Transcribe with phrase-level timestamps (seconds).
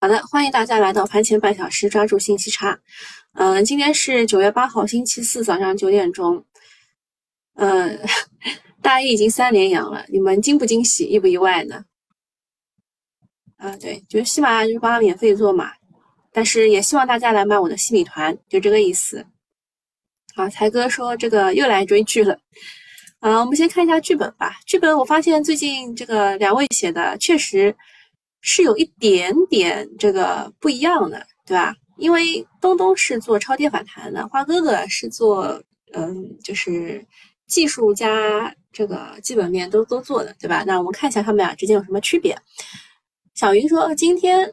[0.00, 2.78] 好的，欢迎大家来到盘前半小时，抓住信息差。
[3.32, 6.44] 嗯，今天是九月八号，星期四早上九点钟。
[7.56, 7.98] 嗯，
[8.80, 11.84] 大一已经三连阳了，你们惊不惊喜，意不意外呢？
[13.56, 15.72] 啊，对，就是喜马拉雅就是帮他免费做嘛，
[16.32, 19.26] 但是也希望大家来买我的西米团，就这个意思。
[20.36, 22.38] 啊，才哥说这个又来追剧了。
[23.18, 24.60] 啊，我们先看一下剧本吧。
[24.64, 27.74] 剧本我发现最近这个两位写的确实。
[28.40, 31.74] 是有一点点这个不一样的，对吧？
[31.96, 35.60] 因为东东是做超跌反弹的，花哥哥是做
[35.92, 37.04] 嗯，就是
[37.46, 40.62] 技术加这个基本面都都做的，对吧？
[40.66, 42.36] 那我们看一下他们俩之间有什么区别。
[43.34, 44.52] 小云说今天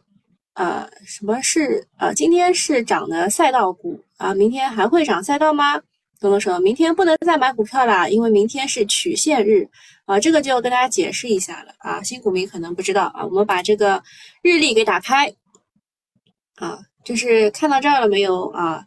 [0.54, 5.80] 呃，什么是呃，今天是涨的赛道股啊，明天还会涨赛道吗？
[6.20, 9.70] 东东说明天不能再买股票啦，因为明天是曲线日。
[10.06, 13.26] 啊，这个就要跟大家解释一下了啊，新股民可能不知道啊。
[13.26, 14.04] 我们把这个
[14.44, 15.34] 日历给打开
[16.58, 18.86] 啊，就是看到这儿了没有啊？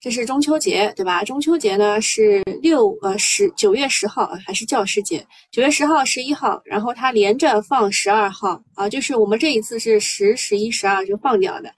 [0.00, 1.24] 这是中秋节对吧？
[1.24, 5.26] 中秋节呢是六呃十九月十号啊，还是教师节？
[5.50, 11.72] 九月十号、十一号，然后它连着放十二号啊，就是我们这一次是十、十一、十二就放掉的。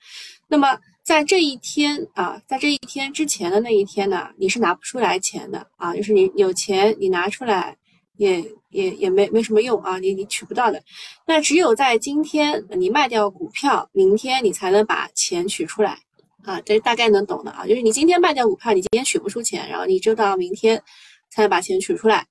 [0.49, 7.77] 那么在这一天啊，在这一天之前的那一天呢，你是拿不出来钱的啊，就是你有钱你拿出来。
[8.21, 10.83] 也也也没没什么用啊，你你取不到的。
[11.27, 15.99] 那只有在今天你卖掉股票，明天你才能把钱取出来
[16.45, 17.67] 啊，这大概能懂的啊。
[17.67, 20.83] 就是你今天卖掉股票，你今天取不出钱，然后你就到明天
[21.31, 22.27] 才能把钱取出来。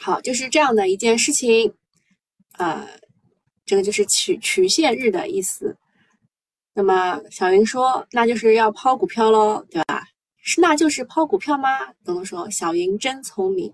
[0.00, 1.72] 好，就是这样的一件事情，
[2.58, 2.86] 呃，
[3.64, 5.78] 这个就是曲曲线日的意思。
[6.74, 10.04] 那么小云说，那就是要抛股票喽，对吧？
[10.42, 11.86] 是，那就是抛股票吗？
[12.04, 13.72] 东东说，小云真聪明。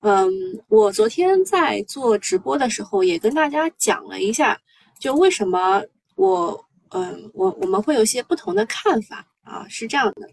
[0.00, 0.30] 嗯，
[0.68, 4.56] 我昨天在做直播的时候也跟大家讲了一下，
[5.00, 5.82] 就为什么
[6.14, 10.28] 我嗯我我们会有一些不同的看法啊，是这样的，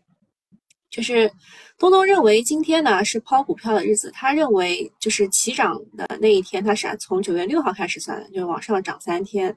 [0.91, 1.31] 就是
[1.79, 9.55] 东东认为今天呢是抛股票的日子，他认为就是起涨的那一天，他是从九月六号开始算的，就是往上涨三天。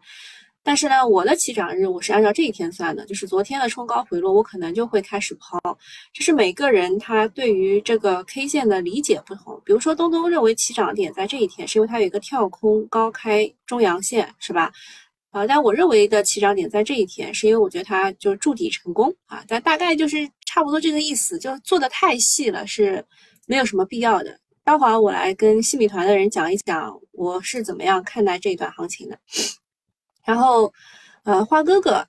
[0.68, 5.58] 但是呢，我的起涨日我是按照这一天算的，就是昨天的冲高回落，我可能就会开始抛。
[6.12, 9.58] 这是每个人他对于这个 K 线的理解不同。
[9.64, 14.70] 比如说东东认为起涨点在这一天，是因为它有一个跳空高开中阳线，是吧？
[15.30, 19.42] 啊，但我认为的起涨点在这一天，是因为我觉得它就筑底成功啊。
[19.48, 23.02] 但大概就是差不多这个意思，就做的太细了，是
[23.46, 24.38] 没有什么必要的。
[24.62, 29.18] 待会儿我来跟新米团的人讲一讲，我是怎么样看待这一段行情的。
[30.28, 30.70] 然后，
[31.24, 32.06] 呃，花哥哥，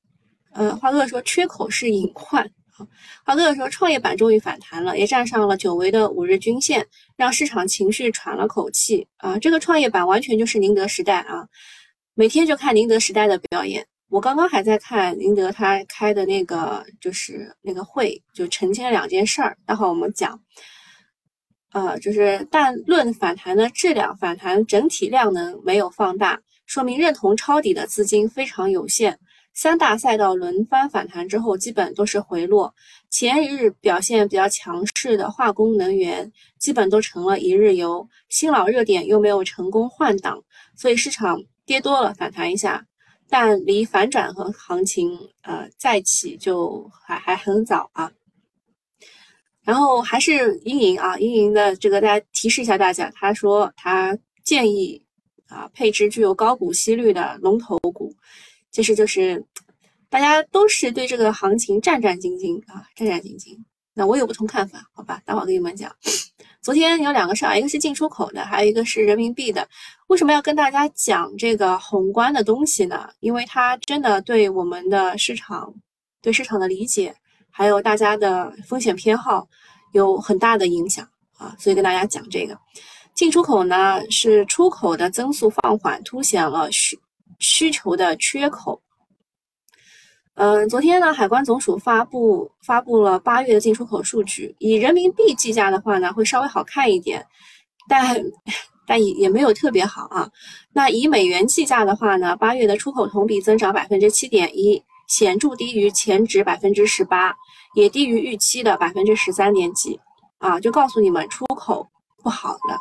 [0.52, 2.86] 呃，花哥哥说缺口是隐患啊。
[3.24, 6.86] 花哥哥说创业板终于反弹了，也站上了久违的五日均线，
[7.16, 9.40] 让市场情绪喘了口气啊。
[9.40, 11.48] 这个创业板完全就是宁德时代啊，
[12.14, 13.88] 每天就看宁德时代的表演。
[14.10, 19.58] 我刚刚还在看宁德他开的那个就是那个会，就澄清了两件事儿。
[19.66, 20.38] 待会儿我们讲，
[21.72, 26.38] 呃，就是但论反弹的质量，反弹整体量能没有放大。
[26.70, 29.18] 说明认同抄底的资金非常有限。
[29.56, 32.76] 三大赛道轮番反弹之后，基本都是回落。
[33.10, 38.08] 前一日表现比较强势的化工能源，基本都成了一日游。
[38.30, 40.44] 新老热点又没有成功换挡，
[40.78, 42.86] 所以市场跌多了反弹一下，
[43.28, 48.12] 但离反转和行情呃再起就还还很早啊。
[49.64, 55.04] 然后还是阴盈啊，阴盈的这个大家提示一下大家，他说他建议。
[55.50, 58.16] 啊，配置具有高股息率的龙头股，
[58.72, 59.44] 其实就是
[60.10, 63.58] 大家都是对这个行情战战兢兢啊，战战兢兢。
[63.94, 65.22] 那我有不同看法，好吧？
[65.26, 65.94] 待会儿跟你们讲。
[66.62, 69.68] 昨天有两个事儿，一个是进出口的，还有一个是人民币的。
[70.08, 73.10] 为什么要跟大家讲这个宏观的东西呢？
[73.20, 75.74] 因为它真的对我们的市场、
[76.22, 77.16] 对市场的理解，
[77.50, 79.48] 还有大家的风险偏好
[79.94, 82.58] 有很大的影响啊，所以跟大家讲这个。
[83.20, 86.98] 进出口呢是出口的增速放缓，凸显了需
[87.40, 88.82] 需求的缺口。
[90.36, 97.22] 嗯，昨天呢，海关总署发布发布了八月的进出口数据，以人民币计价的话呢，会稍微好看一点，
[97.90, 98.24] 但
[98.88, 100.32] 但也也没有特别好啊。
[100.72, 107.36] 那以美元计价的话呢，八月的出口同比增长百分之七点一，显著低于前值百分之十八，
[107.76, 110.00] 也低于预期的百分之十三点几
[110.38, 111.86] 啊，就告诉你们出口
[112.24, 112.80] 不好了。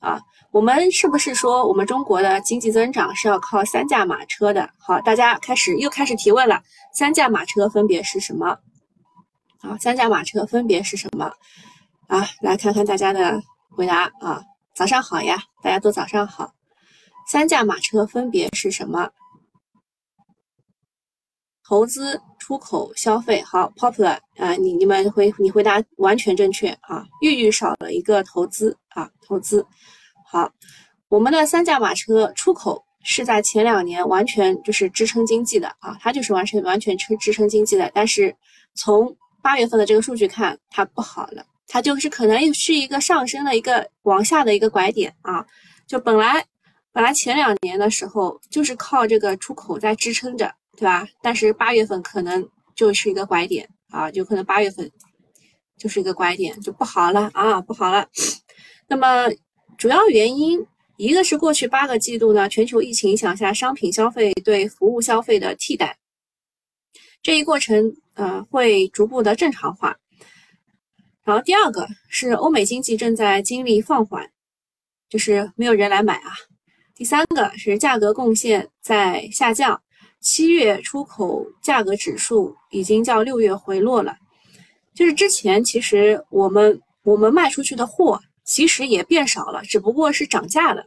[0.00, 0.20] 啊，
[0.50, 4.68] 我们是不是说我们中国的经济增长是要靠三驾马车的？
[4.78, 6.62] 好，大家开始又开始提问了。
[6.94, 8.58] 三驾马车分别是什么？
[9.60, 11.30] 好，三驾马车分别是什么？
[12.08, 13.40] 啊，来看看大家的
[13.76, 14.42] 回答啊。
[14.74, 16.50] 早上好呀，大家都早上好。
[17.28, 19.10] 三驾马车分别是什么？
[21.70, 23.40] 投资、出口、消费。
[23.42, 27.06] 好，popular 啊，你你们回你回答完全正确啊。
[27.22, 29.64] 玉玉少了一个投资啊，投资。
[30.26, 30.50] 好，
[31.08, 37.88] 我们的三驾马车出口是在前两年完全就是支撑经济的啊，它就是完全完全支支撑经济的。
[37.94, 38.34] 但是
[38.74, 45.46] 从八月份的这个数据看，它不好了，它就是可能是一个上升的一个往下的一个拐点啊。
[45.86, 46.44] 就本来
[46.92, 51.06] 本来前两年的时候就是靠这个出口在支撑着，对吧？
[51.22, 54.90] 但是八月份可能就是一个拐点啊，有可能八月份
[55.76, 58.08] 就是一个拐点，就不好了啊，不好了。
[58.86, 59.28] 那么。
[59.78, 60.60] 主要原因，
[60.98, 65.96] 一个是过去八个季度呢，全球疫情影响下，商品消费对服务消费的替代，
[67.22, 69.96] 这一过程呃会逐步的正常化。
[71.24, 74.30] 然后第二个是欧美经济正在经历放缓，
[75.08, 76.32] 就是没有人来买啊。
[76.94, 79.80] 第三个是价格贡献在下降，
[80.20, 84.16] 七月出口价格指数已经较六月回落了，
[84.94, 88.20] 就是之前其实我们我们卖出去的货。
[88.42, 90.84] 其实也变少了，只不过是涨价了。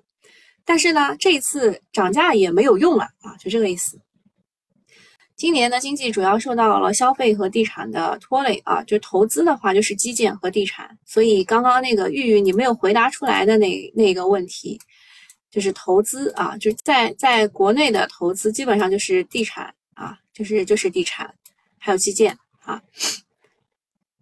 [0.66, 4.02] 但是呢，这一次涨价也没有用了啊，就这个意思。
[5.38, 10.98] 今年的经济主要受到了消费和地产的拖累啊，就投资的话就是基建和地产。
[11.06, 14.78] 所以刚刚那个玉玉你没有回答出来的那那个问题，
[15.54, 21.32] 就是投资啊，就在在国内的投资基本上就是地产啊，就是就是地产，
[21.78, 22.82] 还有基建啊，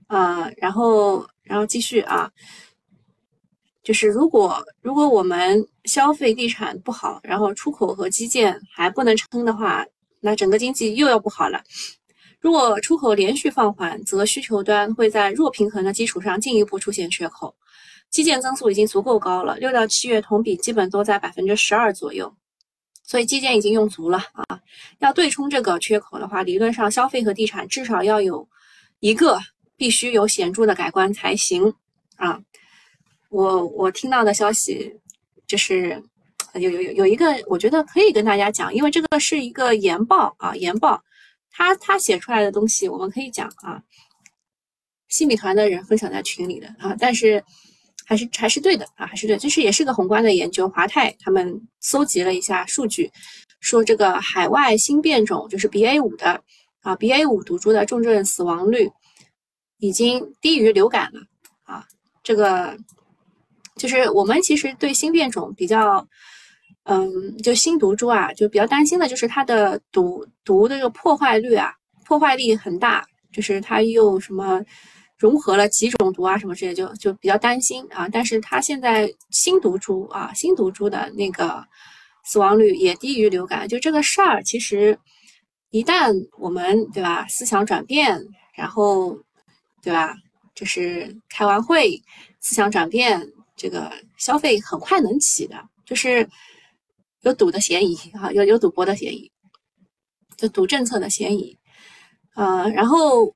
[0.08, 2.30] 呃，然后然后继续啊。
[3.82, 9.86] 就是如果如果我们消费地产不好，然后出口和基建还不能撑的话，
[10.20, 11.64] 那整个经济又要不好了。
[12.42, 17.56] 如果出口连续放缓，则需求端会在弱平衡的基础上进一步出现缺口。
[18.12, 22.36] 基建增速已经足够高了，六到七月同比基本都在百分之十二左右，
[23.04, 24.60] 所以基建已经用足了啊。
[25.00, 28.48] 要对冲这个缺口的话，理论上消费和地产至少要有
[29.00, 29.40] 一个
[29.78, 31.74] 必须有显著的改观才行
[32.18, 32.40] 啊。
[33.30, 34.94] 我我听到的消息
[35.48, 36.04] 就是
[36.56, 41.02] 有有有有一个，我觉得可以跟大家讲，因为这个是一个研报啊，研报，
[41.50, 43.82] 他他写出来的东西我们可以讲啊，
[45.08, 47.42] 新米团的人分享在群里的啊，但是
[48.12, 53.10] 还是还是对的啊，还是对，这是也是个宏观的研究，华泰他们搜集了一下数据，
[53.62, 56.44] 说这个海外新变种就是 BA 五的
[56.82, 58.92] 啊，BA 五毒株的重症死亡率
[59.78, 61.22] 已经低于流感了
[61.64, 61.86] 啊，
[62.22, 62.78] 这个。
[63.78, 66.06] 就是我们其实对新变种比较，
[66.84, 71.74] 嗯，就新毒株啊，就比较担心的就是它的毒毒的这个破坏率啊，
[72.06, 74.62] 破坏力很大，就是它又什么
[75.22, 78.10] 融合了几种毒啊什么之类，就就比较担心啊。
[78.10, 81.64] 但是它现在新毒株啊，新毒株的那个
[82.26, 84.98] 死亡率也低于流感，就这个事儿，其实
[85.70, 88.20] 一旦我们对吧思想转变，
[88.56, 89.16] 然后
[89.84, 90.16] 对吧，
[90.56, 92.02] 就是开完会
[92.40, 93.32] 思想转变。
[93.56, 96.28] 这个消费很快能起的，就是
[97.22, 99.32] 有赌的嫌疑啊，有有赌博的嫌疑，
[100.36, 101.56] 就赌政策的嫌疑，
[102.34, 103.32] 呃，然后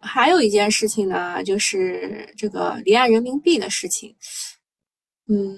[0.00, 4.14] 还有一件事情呢，就是这个离岸人民币的事情，
[5.28, 5.56] 嗯，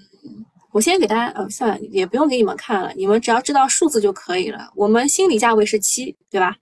[0.73, 4.71] 我先给大家，呃，算了，也不用给你们看了，你们只要知道数字就可以了。
[4.75, 6.57] 我们心理价位是七，对吧？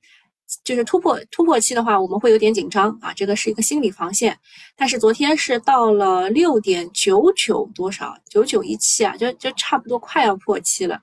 [0.64, 4.34] 就是突破突破期的话，我们会有点紧张啊，这个是一个心理防线。
[4.76, 11.02] 但是昨天是到了六点九九多少九九一七啊，就就差不多快要破七了。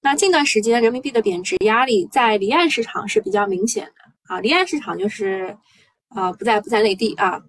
[0.00, 3.92] 那近段时间人民币的贬值压力在离岸市场是比较明显的
[4.28, 5.56] 啊，离岸市场就是
[6.14, 7.42] 啊不在不在内地啊。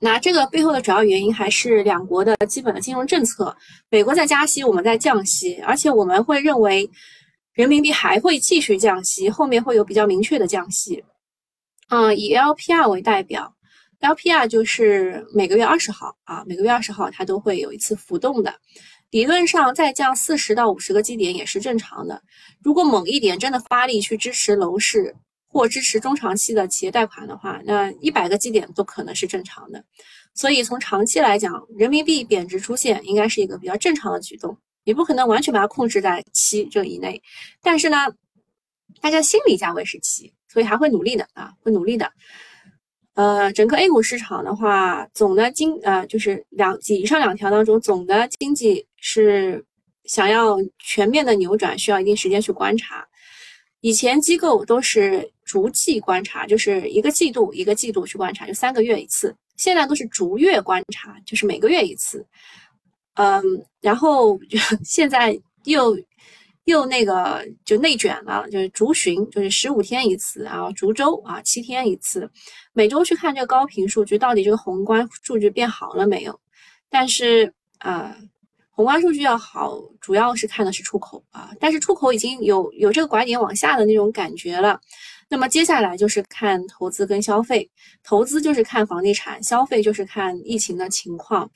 [0.00, 3.54] 那这个背后的主要原因还是两国的基本的金融政策，
[3.90, 6.90] 美国在加息，我们在降息，而且我们会认为。
[7.56, 11.02] 人民币还会继续降息，后面会有比较明确的降息。
[11.88, 13.54] 嗯，以 LPR 为代表
[13.98, 18.54] ，LPR 就是每个月二十号啊，每个月二十号它都会有一次浮动的。
[19.08, 22.22] 理论上再降四十到五十个基点也是正常的。
[22.62, 25.16] 如果某一点真的发力去支持楼市
[25.56, 29.82] 或支持中长期的企业贷款的话，那一百个基点都可能是正常的。
[30.34, 34.56] 所以从长期来讲，人民币贬值出现应该是一个比较正常的举动。
[34.84, 37.20] 也不可能完全把它控制在七这以内，
[37.60, 37.96] 但是呢，
[39.00, 42.12] 大家心理价位是七，所以还会努力的啊，会努力的。
[43.14, 49.64] 呃，整个 A 股市场的话，总的经呃就是两以上两条当中，总的经济是
[50.04, 53.04] 想要全面的扭转，需要一定时间去观察。
[53.86, 59.32] 以前机构都是逐季观察，就是一个季度一个季度去观察，就三个月一次。
[59.56, 62.26] 现在都是逐月观察，就是每个月一次。
[63.14, 63.40] 嗯，
[63.80, 64.36] 然后
[64.84, 65.96] 现在又
[66.64, 72.28] 又那个就内卷了，就是逐旬，就是十五天一次，然后逐周啊，七天一次，
[72.72, 76.36] 每周去看这个高频数据到底这个宏观数据变好了没有？
[76.90, 78.16] 但是啊，
[78.76, 84.78] 宏观数据要好，主要是看的是出口啊，但是出口已经有有这个拐点往下的那种感觉了。
[85.30, 87.70] 那么接下来就是看投资跟消费，
[88.04, 91.50] 投资就是看房地产，消费就是看疫情的情况，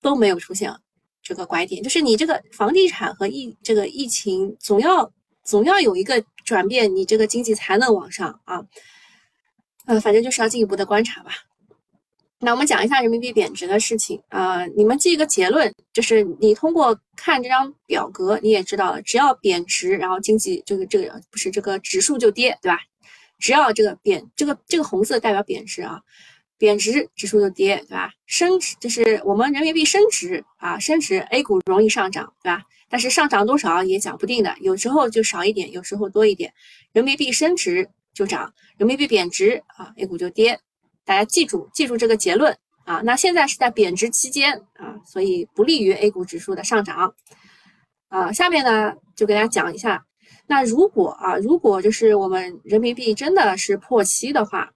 [0.00, 0.72] 都没有出现
[1.20, 5.12] 这个拐点，就是你这个房地产和疫这个疫情总要
[5.42, 8.64] 总要有一个转变，你这个经济才能往上啊。
[9.86, 11.32] 呃，反正就是要进一步的观察吧。
[12.42, 22.78] 那我们讲一下人民币贬值的事情啊，你们记一个结论，就是你通过看这张表格，你也知道了，只要贬值，然后经济这个这个不是这个指数就跌，对吧？
[23.38, 26.00] 只要这个贬，这个这个红色代表贬值啊，
[26.56, 28.10] 贬值指数就跌，对吧？
[28.24, 32.62] 升值就是我们人民币升值啊，升值 A 股容易上涨，对吧？
[32.88, 36.50] 但是上涨多少也讲不定的，有时候就少一点，有时候多一点。
[36.92, 40.58] 人民币升值就涨，人民币贬值啊，A 股就跌。
[41.10, 43.00] 大家记住，记住这个结论啊。
[43.02, 47.12] 那现在是在贬值期间啊，所以不利于 A 股指数的上涨
[48.10, 48.30] 啊。
[48.30, 50.04] 下面呢，就给大家讲一下。
[50.46, 54.70] 那如果啊，如果就是我们人民币真的是破七的话，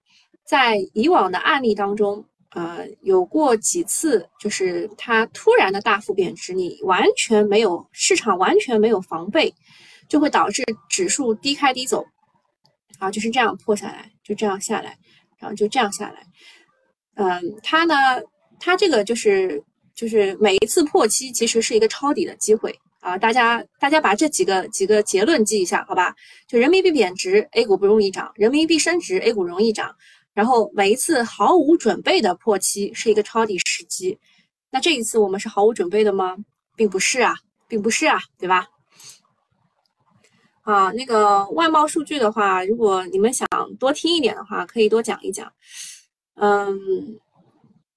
[0.45, 9.53] 在以往的案例当中，呃，有过几次就是它突然的大幅贬值，你完全没有市场完全没有防备，
[10.09, 12.05] 就会导致指数低开低走，
[12.99, 14.97] 啊，就是这样破下来，就这样下来，
[15.39, 16.25] 然后就这样下来，
[17.15, 17.95] 嗯，它呢，
[18.59, 19.63] 它这个就是
[19.93, 22.73] 就是每一次破七其实是一个抄底的机会。
[23.01, 26.15] 啊，大家大家把这几个几个结论记一下，好吧？
[26.47, 29.95] 就人民币贬值，A 股不容易涨；人民币升值，A 股容易涨。
[30.33, 34.17] 然后每一次毫无准备的破七是一个抄底时机。
[34.71, 36.35] 那这一次我们是毫无准备的吗？
[36.75, 37.35] 并不是啊，
[37.67, 38.65] 并不是啊，对吧？
[40.65, 43.47] 啊，那个外贸数据的话，如果你们想
[43.79, 45.51] 多听一点的话，可以多讲一讲。
[46.33, 46.75] 嗯，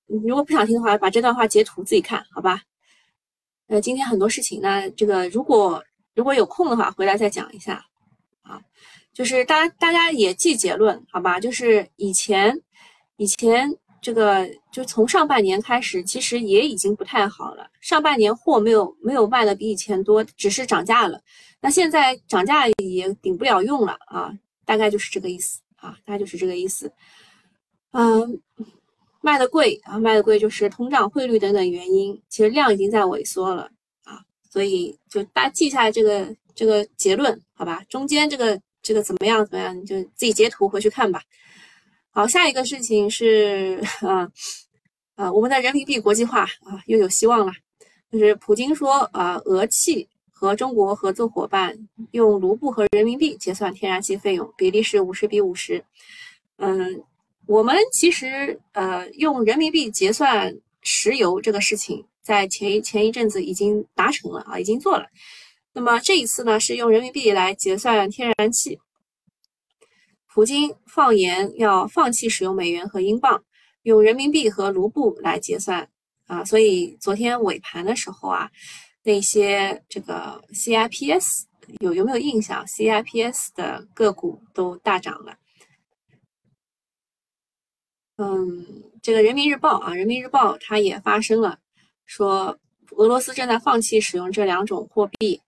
[0.07, 2.61] 如果不想听的话，把这段话截图自己看，好吧？
[3.69, 5.83] 呃，今天很多事情呢，这个如果
[6.15, 7.87] 如果有空的话，回来再讲一下
[8.43, 8.61] 啊。
[9.15, 11.41] 就是大家大家也记结论，好吧？
[11.41, 12.61] 就是以前
[13.17, 17.71] 以前这个就从上半年开始，其实也已经不太好了。
[17.81, 21.21] 上半年货没有没有卖的比以前多，只是涨价了。
[21.61, 24.33] 那现在涨价也顶不了用了啊，
[24.65, 26.93] 大概就是这个意思啊，大概就是这个意思。
[27.93, 28.41] 嗯。
[29.21, 33.69] 卖的贵啊，卖的贵就是通胀、汇率等等原因，其实量已经在萎缩了
[34.05, 37.83] 啊，所以就大家记下来这个这个结论，好吧？
[37.89, 41.21] 中间这个这个怎么样怎么样，你就自己截图回去看吧。
[42.19, 44.29] 好，下一个事情是啊
[45.15, 47.53] 啊，我们的人民币国际化啊又有希望了，
[48.11, 51.79] 就是普京说啊，俄气和中国合作伙伴
[52.11, 55.85] 用卢布和人民币结算天然气费用，比例是五十比五十，
[56.57, 57.05] 嗯。
[57.47, 65.07] 我们其实呃用人民币结算石油这个事情，在前一前一阵子已经达成了啊，已经做了。
[65.73, 68.81] 那么这一次呢，是用人民币来结算天然气。
[70.39, 73.43] 普京放言要放弃使用美元和英镑，
[73.83, 75.91] 用人民币和卢布来结算
[76.29, 76.45] 啊。
[76.45, 78.49] 所以昨天尾盘的时候啊，
[79.03, 81.43] 那些这个 CIPS
[81.81, 85.37] 有有没有印象？CIPS 的个股都大涨了。
[88.19, 88.65] 嗯，
[89.03, 91.59] 这个人民日报啊，人民日报它也发声了，
[92.07, 92.57] 说
[92.93, 95.43] 俄罗斯正在放弃使用这两种货币。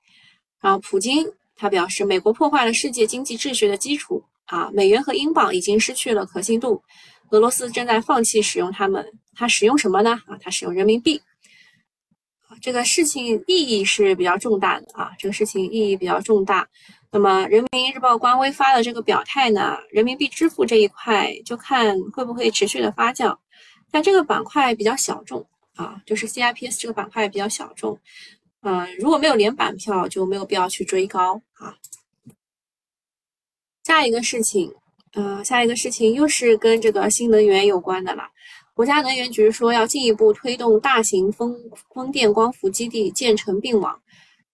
[0.60, 6.82] 然后普京他表示，美国破坏了世界经济秩序的基础啊，美元和英镑已经失去了可信度，
[7.30, 9.06] 俄罗斯正在放弃使用它们。
[9.34, 10.10] 它使用什么呢？
[10.26, 11.22] 啊，它使用人民币。
[12.60, 16.68] 这个事情意义是比较重大的啊，这个事情意义比较重大。
[17.12, 23.36] 那么，人民日报官微发的这个表态呢，人民币支付这一块就看会不会持续的发酵，
[23.90, 27.98] 但这个板块比较小众啊，就是 CIPS 这个板块比较小众，
[28.62, 31.74] 嗯，如果没有连板票，就没有必要去追高啊。
[33.90, 34.72] 下一个事情，
[35.14, 38.22] 呃，下一个事情又是跟这个新能源有关的了。
[38.72, 41.56] 国家能源局说要进一步推动大型风
[41.92, 44.00] 风电光伏基地建成并网。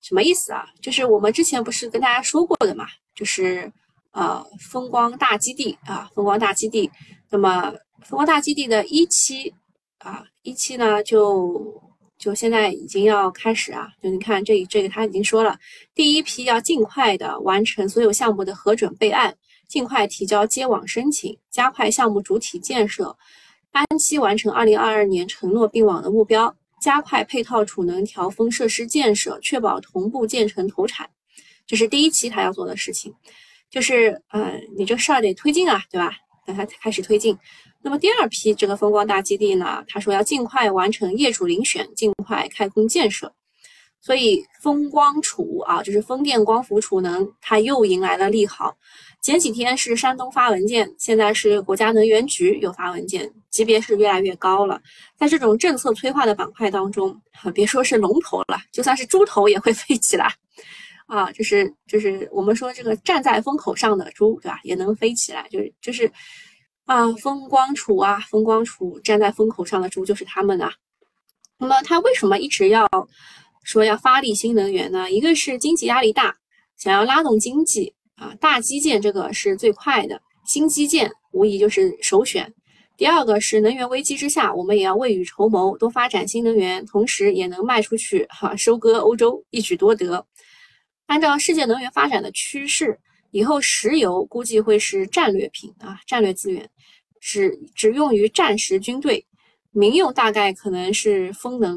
[0.00, 0.64] 什么意思啊？
[0.80, 3.70] 就是我们之前不是跟大家说过的嘛，就是
[4.12, 6.90] 呃风光大基地啊，风光大基地。
[7.28, 9.52] 那么风光大基地的一期
[9.98, 11.78] 啊，一期呢就
[12.18, 15.58] 就现在已经要开始啊，就你看这这个他已经说了，
[15.94, 19.36] 第一批要尽快的完成所有项目的核准备案，
[19.68, 23.16] 尽快提交接网申请，加快项目主体建设，
[23.72, 26.56] 按期完成二零二二年承诺并网的目标。
[26.78, 31.08] 加快配套储能调峰设施建设，确保同步建成投产。
[31.66, 33.12] 这是第一期他要做的事情，
[33.70, 36.12] 就是呃，你这事儿得推进啊，对吧？
[36.46, 37.36] 等他开始推进。
[37.86, 43.32] 那么第二批这个风光大基地呢，他说要尽快完成业主遴选，尽快开工建设。
[44.00, 48.76] 所以风光储啊，就是风电光伏储能，它又迎来了利好。
[49.22, 54.82] 前几天是山东发文件，现在是国家能源局又发文件，级别是越来越高了。
[55.16, 57.16] 在这种政策催化的板块当中，
[57.54, 60.34] 别说是龙头了，就算是猪头也会飞起来
[61.06, 61.30] 啊！
[61.30, 64.58] 就是就是我们说这个站在风口上的猪，对吧？
[64.64, 66.10] 也能飞起来，就是就是
[66.86, 70.72] 啊，风光储啊，风光储站在风口上的猪就是他们啊。
[71.58, 72.88] 那么他为什么一直要？
[73.64, 76.36] 说要发力新能源呢，一个是经济压力大，
[76.76, 82.54] 想要拉动经济啊，大基建这个是最快的，新基建无疑就是首选。
[82.96, 90.24] 第二个是能源危机之下，我们也要未雨绸缪，多发展新能源，同时也能卖出去哈，收割欧洲，一举多得。
[91.06, 92.96] 按照世界能源发展的趋势，
[93.32, 96.70] 以后石油估计会是战略品啊，战略资源，
[97.26, 99.26] 只只用于战时军队，
[99.72, 101.76] 民用大概可能是风能。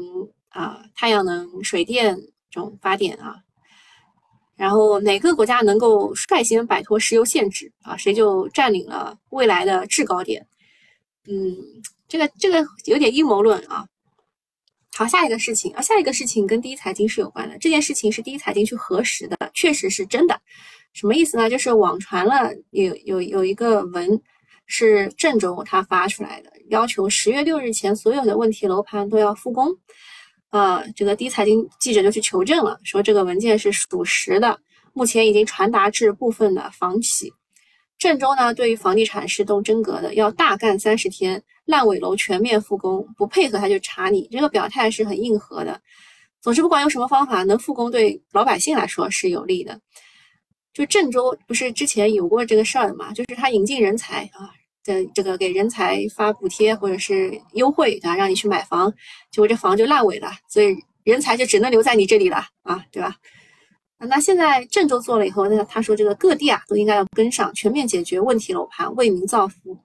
[0.50, 2.16] 啊，太阳能、水电
[2.50, 3.36] 这种发电啊，
[4.56, 10.44] 然后哪个国家能够率先摆脱石油限制啊，谁就占领了未来的制高点。
[11.28, 11.56] 嗯，
[12.08, 13.86] 这个这个有点阴谋论啊。
[14.92, 17.56] 好，下一个事情啊，下一个事情跟第一财经是有关的。
[17.58, 20.40] 这件事情是第一财经去核实的，确实是真的。
[20.92, 21.48] 什么意思呢？
[21.48, 24.20] 就是网传了有有有一个文
[24.70, 29.68] 是郑州他发出来的，要求十月六日前所有的问题楼盘都要复工。
[30.48, 34.58] 啊，这个第一财经记者就去求证了，说这个文件是属实的，
[34.92, 37.32] 目前已经传达至部分的房企。
[37.98, 44.26] 郑州呢，对于房地产是动真格的，要大干三十天，烂尾楼全面复工，不配合他就查你。
[44.30, 45.80] 这个表态是很硬核的。
[46.40, 49.78] 总之，不管用什么方法，能复工对老百姓来说是有利的。
[50.72, 54.50] 就郑州不是之前有过这个事儿嘛，就是他引进人才啊。
[54.84, 58.16] 的这个给人才发补贴或者是优惠，对吧？
[58.16, 58.92] 让你去买房，
[59.30, 63.14] 结果这房就烂尾了，所以人才就只能留在你这里了啊，对吧？
[63.98, 69.78] 那现在郑州做了以后，那他说这个各地啊都应该要跟上，全面解决问题楼盘，为民造福。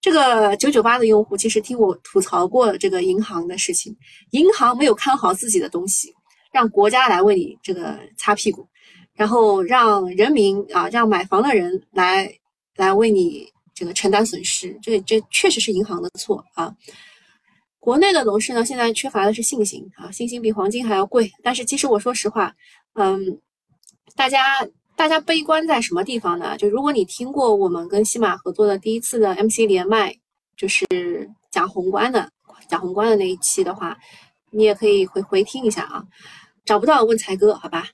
[0.00, 3.96] 这个九九八的用户其实听我吐槽过这个银行的事情，
[4.32, 6.12] 银行没有看好自己的东西，
[6.52, 8.66] 让国家来为你这个擦屁股，
[9.14, 12.28] 然后让人民啊，让买房的人来
[12.74, 13.51] 来为你。
[13.74, 16.74] 这个承担损失，这这确实是银行的错啊。
[17.78, 21.30] 国内的楼市呢，现在缺乏的是信心啊，信心比黄金还要贵。
[21.42, 22.54] 但是其实我说实话，
[22.94, 23.40] 嗯，
[24.14, 26.56] 大家大家悲观在什么地方呢？
[26.56, 30.14] 就如果你听过我们跟西马合作的第一次的 MC 连麦，
[30.56, 30.86] 就是
[31.50, 32.30] 讲宏观的
[32.68, 33.98] 讲宏观的那一期的话，
[34.50, 36.04] 你也可以回回听一下啊。
[36.64, 37.88] 找不到问才哥，好吧。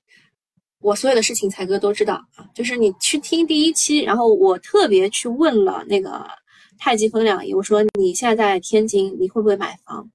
[0.81, 2.47] 我所有的事情，才哥都知道啊。
[2.55, 6.27] 就是你去听第一期，然后我特别去问了那个
[6.79, 10.09] 太极分两仪，我说你现在在天津，你会不会买房？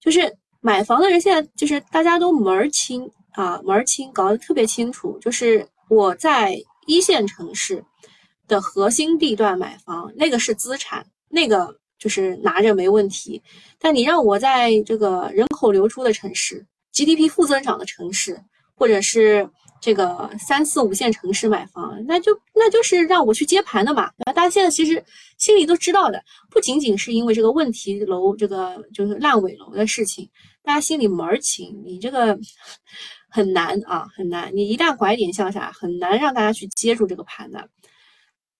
[0.00, 5.18] 就是买房的人现在就是大家都门儿清啊，门儿清，搞得特别清楚。
[5.20, 7.84] 就是我在一线城市
[8.46, 13.42] 的核心地段买房，那个是资产，那个就是拿着没问题。
[13.78, 18.40] 但你让我在这个人口流出的城市、GDP 负增长的城市，
[18.74, 19.48] 或者是
[19.80, 25.02] 这个三四五线城市买房，那就那就是让我去接盘的嘛，大家现在其实
[25.38, 30.28] 心里都知道的，不仅仅是因为这个问题楼这个就是烂尾楼的事情，
[30.62, 32.38] 大家心里门儿清，你这个
[33.30, 34.50] 很难啊，很难。
[34.54, 37.68] 你一旦拐点向下，很难让大家去接住这个盘的。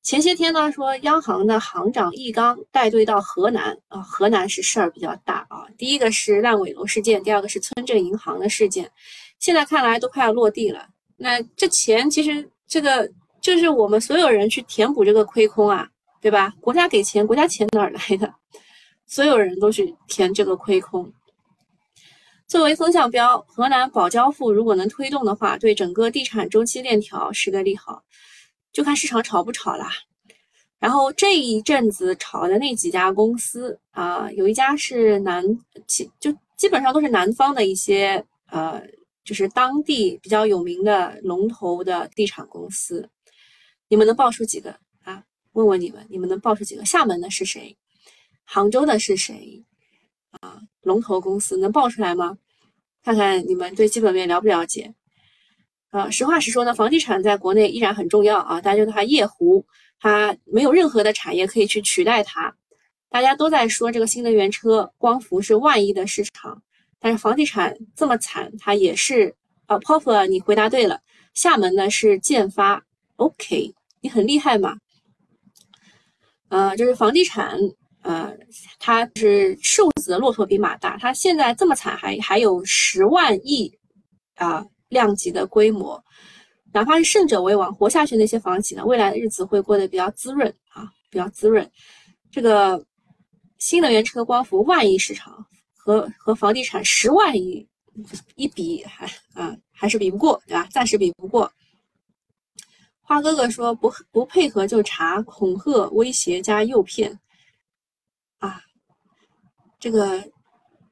[0.03, 5.67] 前些天呢，说央行的行长易纲带队到河南啊，河南是事儿比较大啊。
[5.77, 8.91] 第一个是烂尾楼事件，第二个是村镇银行的事件，
[9.39, 10.89] 现在看来都快要落地了。
[11.21, 15.89] 那这钱其实这个就是我们所有人去填补这个亏空啊，
[16.21, 16.55] 对吧？
[16.61, 18.33] 国家给钱，国家钱哪儿来的？
[19.05, 21.13] 所有人都去填这个亏空。
[22.47, 28.03] 作为风向标，河南保交付如果能推动的话，对整个地产周期链条是个利好，
[28.73, 29.91] 就看市场炒不炒啦。
[30.79, 35.45] 然后这一阵子炒的那几家公司啊，有一家是南，
[35.89, 38.81] 基就基本上都是南方的一些呃。
[39.29, 43.11] 就是当地比较有名的龙头的地产公司，
[43.87, 45.23] 你们能报出几个啊？
[45.53, 46.83] 问问你们，你们能报出几个？
[46.87, 47.77] 厦门的是谁？
[48.47, 49.63] 杭州的是谁？
[50.41, 52.39] 啊，龙头公司能报出来吗？
[53.05, 54.95] 看看你们对基本面了不了解？
[55.91, 59.67] 啊，实话实说呢，房地产在国内依然很重要啊，大家就它夜壶，
[60.01, 62.57] 它没有任何的产业可以去取代它。
[63.11, 66.63] 大家都在说这个新能源车、光伏是万亿的市场。
[67.01, 69.35] 但是房地产这么惨，它也是
[69.67, 69.79] 啊。
[69.79, 71.01] Pop，你回答对了，
[71.35, 72.85] 厦门呢是建发
[73.17, 74.77] ，OK，你很厉害嘛。
[76.49, 77.59] 呃，就是房地产，
[78.03, 78.35] 呃，
[78.79, 83.71] 它是瘦子的骆驼比马大，它现在这么惨，还还有十万亿
[84.37, 86.03] 啊量级的规模，
[86.73, 91.71] 哪怕是胜者为王，活下去那些房企呢，未来的日子会过得比较滋润啊，比较滋润。
[92.31, 92.83] 这个
[93.59, 95.47] 新能源车光伏万亿市场
[95.89, 97.67] 和和房地产十万亿。
[98.37, 100.69] 一比还啊还是比不过，对吧？
[100.71, 101.51] 暂时比不过。
[103.01, 107.19] 花哥哥说不不配合就查，恐吓、威胁加诱骗
[108.39, 108.63] 啊！
[109.81, 110.23] 这个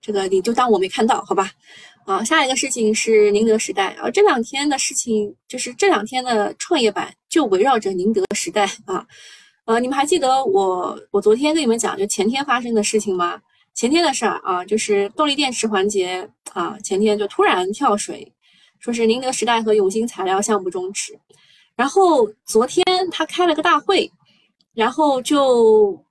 [0.01, 1.53] 这个你就当我没看到，好吧？
[2.07, 9.07] 啊，下一个事情是宁德时代啊，这两天的事情就是这两天的创业板就围绕着宁德时代啊。
[9.67, 13.41] 呃，你们还记得我我昨天跟你们讲就前天发生的事情吗？
[13.77, 18.33] 前天的事儿啊，就是动力电池环节啊，前天就突然跳水，
[18.81, 21.21] 说是宁德时代和永兴材料项目终止。
[21.77, 24.11] 然后昨天他开了个大会，
[24.73, 26.03] 然后就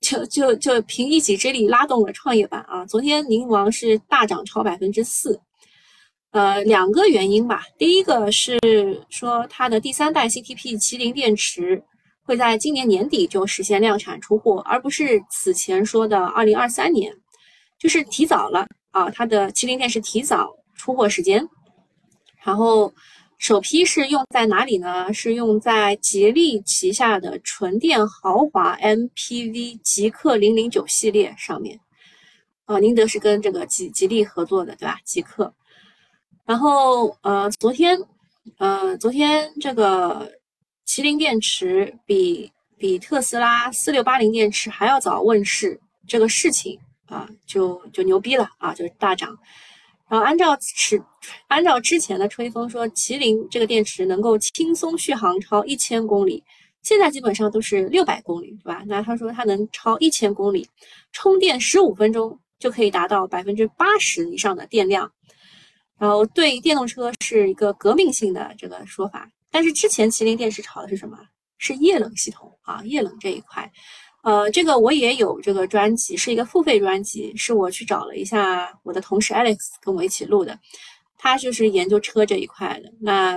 [0.00, 2.86] 就就就凭一己之力拉动了创业板啊。
[2.86, 5.40] 昨天宁王是大涨超百分之四，
[6.30, 7.64] 呃，两个原因吧。
[7.76, 8.56] 第一个是
[9.08, 11.82] 说它的第三代 CTP 麒麟电池。
[12.30, 17.12] 会在今年年底就实现量产出货，而不是此前说的二零二三年，
[17.76, 19.10] 就是提早了啊。
[19.10, 21.44] 它的麒麟电池提早出货时间，
[22.44, 22.94] 然后
[23.38, 25.12] 首批是用在哪里呢？
[25.12, 31.80] 是用在吉利旗下的纯电豪华 MPV 极氪零零九系列上面。
[32.64, 35.00] 啊，宁德是跟这个吉吉利合作的，对吧？
[35.04, 35.50] 极氪。
[36.46, 37.98] 然后呃，昨天
[38.58, 40.30] 呃，昨天这个。
[40.90, 46.76] 麒麟电池比比特斯拉四六八零电池还要早问世，这个事情
[47.06, 49.38] 啊，就就牛逼了啊，就是大涨。
[50.08, 51.00] 然后按照此
[51.46, 56.42] 按照之前的吹风说，麒麟这个电池能够轻松续航超一千公里，
[56.82, 58.82] 现在基本上都是六百公里，对吧？
[58.88, 60.68] 那他说它能超一千公里，
[61.12, 65.12] 充电十五分钟就可以达到百分之八十以上的电量，
[66.00, 69.30] 然后对电动车是一个革命性的这个说法。
[69.50, 71.18] 但是之前麒麟电池炒的是什么？
[71.58, 73.70] 是液冷系统啊，液冷这一块，
[74.22, 80.58] 呃，这个我也有这个专辑，是一个付费专辑，是我去找了一下我的同事 Alex 跟我一起录的，
[81.18, 82.90] 他就是研究车这一块的。
[82.98, 83.36] 那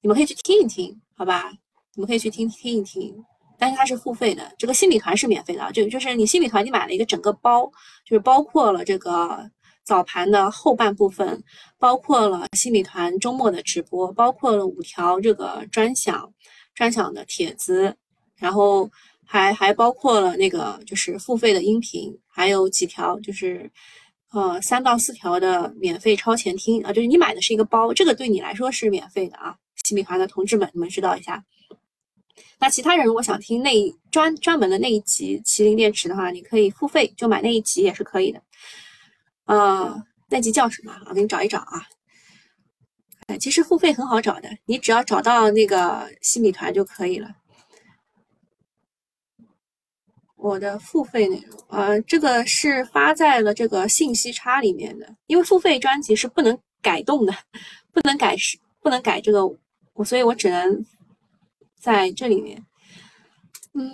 [0.00, 1.50] 你们可以去听一听，好吧？
[1.94, 3.12] 你们可以去听听一听。
[3.58, 7.64] 但是它是付费的，这个新米团是免费的，就就是你新米团你买了一个整个包，
[8.04, 9.50] 就是包括了这个。
[9.88, 11.42] 早盘的后半部分，
[11.78, 16.30] 包括了新米团周末的直播，包括了五条这个专享
[16.74, 17.96] 专享的帖子，
[18.36, 18.90] 然后
[19.24, 23.70] 还还包括了那个就是付费的音频，还有几条就是
[24.30, 29.56] 呃三到四条的免费超前听啊，就是你买的是一个包，这个对你来说是免费的啊。
[29.84, 31.42] 新米团的同志们，你们知道一下。
[32.60, 33.72] 那其他人如果想听那
[34.10, 38.42] 专专门的那一集麒麟电池的话，你可以付费就买那一集也是可以的。
[39.48, 40.94] 呃，那集叫什么？
[41.08, 41.82] 我给你找一找啊。
[43.28, 47.34] 哎，其实付费很好找的，你只要找到那个新米团就可以了。
[50.36, 57.34] 我的付费内容，呃，这个是发在了这个信息差里面的，因为付费专辑是不能改动的，
[57.90, 59.46] 不能改是不能改这个，
[59.94, 60.84] 我所以我只能
[61.80, 62.62] 在这里面。
[63.72, 63.90] 嗯，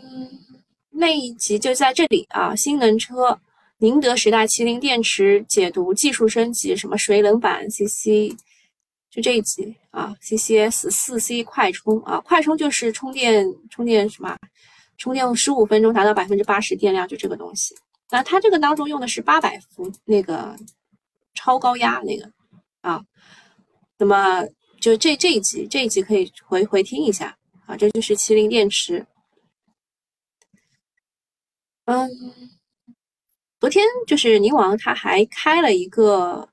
[0.90, 3.40] 那一集就在这里啊，新能车。
[3.84, 8.34] 宁德时代麒麟电池解读技术升级，什么水冷版 CC，
[9.10, 14.38] 就这一集啊，CCS 四 C 快充啊，快充就是充电充电什么，
[14.96, 17.74] 充电十五分钟达到百分之八十电量，就这个东西。
[18.10, 20.56] 那它这个当中用的是八百伏那个
[21.34, 22.32] 超高压那个
[22.80, 23.04] 啊，
[23.98, 24.46] 那么
[24.80, 29.06] 就这这一集这一集可以回回听一下啊，这就是麒麟电池，
[31.84, 32.08] 嗯。
[33.64, 36.46] 昨天就是宁王，他还开了一个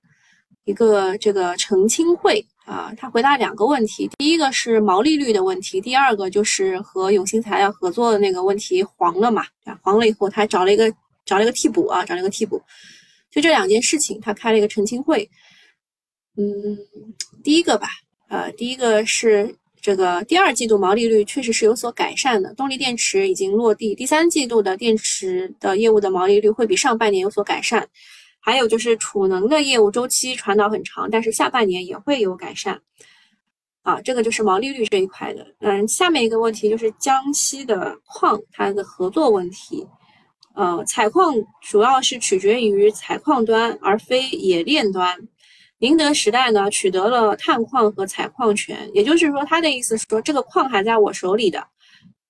[0.63, 9.45] 一个这个澄清会啊，他回答两个问题，第一个是毛利率的问题，第二个就是和永兴材料合作的那个问题黄了嘛，
[9.81, 10.89] 黄了以后他找了一个
[11.25, 12.61] 找了一个替补啊，找了一个替补，
[13.29, 15.29] 就这两件事情他开了一个澄清会，
[16.37, 16.77] 嗯，
[17.43, 17.89] 第一个吧，
[18.29, 19.53] 呃，第一个是。
[19.81, 23.95] 这个第二季度毛利率确实是有所改善的，动力电池已经落地。
[23.95, 27.87] 第三季度的电池的业务的毛利率会比上半年有所改善，
[28.39, 32.79] 还有就是储能的业务周期传导很长，但是下半年也会有改善。
[33.83, 35.43] 啊，这个就是毛利率这一块的。
[35.59, 39.87] 嗯，下面一个问题就是江西的矿它的合作问题。
[40.53, 45.17] 呃，采矿主要是取决于采矿端，而非冶炼端。
[45.81, 51.65] 宁德时代呢取得了探矿和采矿权，也就是说，他的意思是说，这个矿还在我手里的，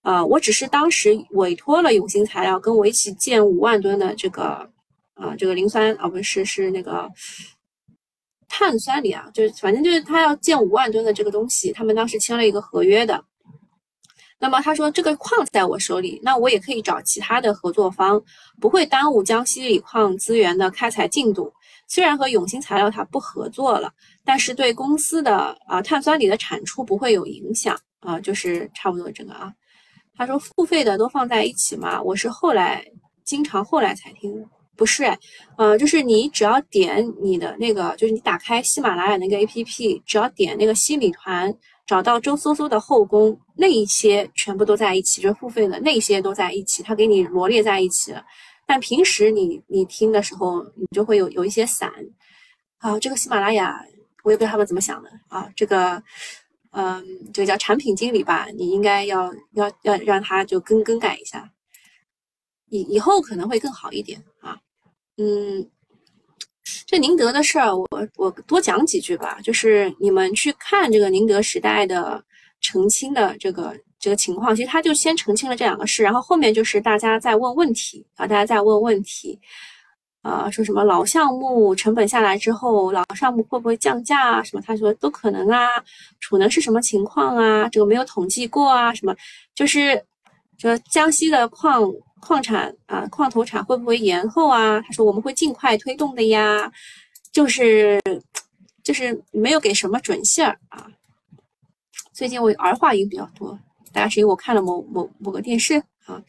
[0.04, 4.72] 啊，我只是当时委托了永兴材料跟我一起建五万吨的这个，
[5.16, 7.10] 啊，这个磷酸啊，不是是那个
[8.48, 13.22] 碳酸锂啊，就是反正就是他要建五万吨的这个东西，他们当时签了一个合约的。
[14.40, 18.24] 那么他说这个矿在我手里，那我也可以找其他的合作方，
[18.62, 21.54] 不会耽误江西锂矿资源的开采进度。
[21.94, 23.92] 虽然和永兴材料它不合作了，
[24.24, 29.52] 但是对公司的啊碳酸锂的产出不会有影响啊，就是差不多这个啊。
[30.16, 32.82] 他说付费的都放在一起嘛，我是后来
[33.26, 35.20] 经常后来才听，不是哎，
[35.58, 41.54] 呃，就是你只要点你的那个，就是你打开喜马拉雅那个 APP，只要点那个西米团。
[41.88, 48.24] 找到周搜搜的后宫，那一些全部都在一起，就付费的那些都在一起，他给你罗列在一起了。
[48.72, 51.92] 但平时你你听的时候，你就会有有一些散。
[52.78, 53.86] 啊，这个喜马拉雅，
[54.24, 55.52] 我也不知道他们怎么想的啊。
[55.58, 56.02] 这个，
[56.72, 61.52] 嗯，这个叫产品经理吧，你应该要要要让他就更更改一下，
[62.70, 64.58] 以以后可能会更好一点啊。
[65.18, 65.70] 嗯。
[66.86, 69.38] 这宁德的事儿，我我多讲几句吧。
[69.44, 72.24] 就是你们去看这个宁德时代的
[72.62, 79.40] 澄清的这个这个情况，其实他就先澄清了这两个事，然后后面就是大家在问问题啊，大家在问问题
[80.24, 84.44] 啊，说什么老项目成本下来之后，老项目会不会降价啊？
[84.44, 85.68] 什么他说都可能啊，
[86.20, 87.70] 储能是什么情况啊？
[87.70, 88.94] 这个没有统计过啊？
[88.94, 89.16] 什么
[89.56, 90.04] 就是
[90.58, 91.90] 说江西的矿。
[92.24, 94.80] 矿产啊，矿投产会不会延后啊？
[94.82, 96.72] 他说我们会尽快推动的呀，
[97.32, 98.00] 就是
[98.84, 100.86] 就是没有给什么准信儿啊。
[102.14, 103.58] 最近我儿化音比较多，
[103.94, 105.76] 大概是因为我看了某某某个电视
[106.06, 106.22] 啊。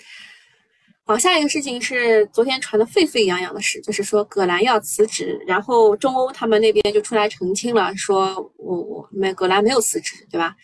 [1.05, 10.55] 好，下一个事情是昨天传的沸沸扬扬的事，就是说葛兰要辞职，然后中欧他们那边就出来澄清了，说我我没葛兰没有辞职，对吧？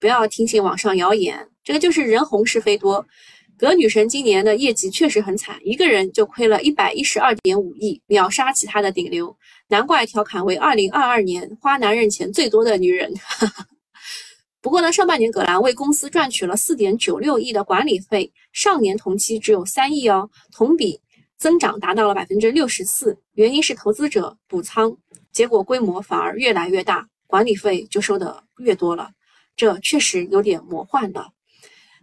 [0.00, 3.06] 不要听信网上谣言，这个就是人红是非多。
[3.56, 9.34] 葛女神今年的业绩确实很惨，一个人就亏了一百一十二点五亿，秒杀其他的顶流，
[9.68, 13.14] 难怪调侃为二零二二年花男人钱最多的女人。
[14.64, 20.98] 不过呢，上半年葛兰为公司赚取了四点九六亿的管理费，上年同期只有三亿哦，同比
[21.36, 24.96] 增长达到了百分之六十四，原因是投资者补仓，
[25.30, 29.10] 结果规模反而越来越大，管理费就收的越多了，
[29.54, 31.30] 这确实有点魔幻的。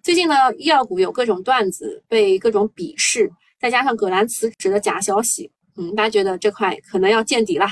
[0.04, 7.65] 最近呢，医药股有各种段子被各种鄙视，再加上葛兰辞职的假消息，嗯，大家觉得这块可能要见底了。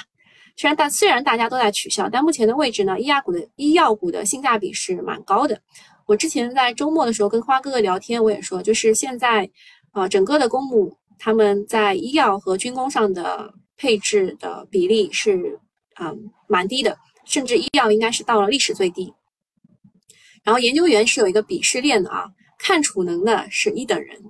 [0.60, 5.58] 虽然大虽然大家都在取笑，但目前的位置呢，医药股的医药股的性价比是蛮高的。
[6.06, 9.50] 我之前在周末的时候跟花哥哥聊天，我也说，就是现在
[9.94, 15.58] 啊，整个的公募他们在医药和军工上的配置的比例是
[15.94, 16.14] 啊
[16.50, 19.14] 蛮低的，甚至医药应该是到了历史最低。
[20.44, 22.26] 然后研究员是有一个鄙视链的啊，
[22.58, 24.22] 看储能的是一等人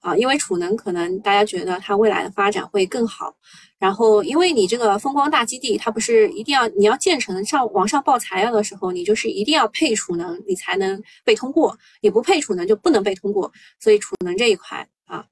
[0.00, 3.34] 啊，因为储能可能大家觉得它未来的发展会更好。
[3.78, 13.52] 然后因为你这个风光大基地，它不是一定要你要建成上往上报材料的时候，你就是一定要配储能，你才能被通过，你不配储能就不能被通过。
[13.78, 15.24] 所以储能这一块啊，